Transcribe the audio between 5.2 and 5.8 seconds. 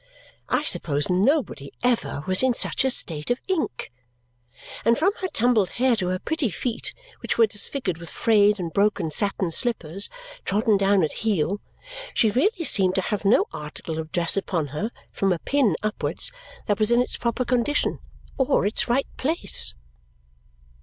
her tumbled